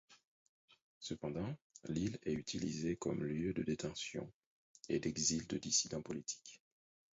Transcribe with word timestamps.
Cependant, 0.99 1.55
l'île 1.87 2.17
est 2.23 2.33
utilisée 2.33 2.95
comme 2.95 3.23
lieu 3.23 3.53
de 3.53 3.61
détention 3.61 4.33
et 4.89 4.99
d'exil 4.99 5.45
de 5.45 5.59
dissidents 5.59 6.01
politiques. 6.01 6.59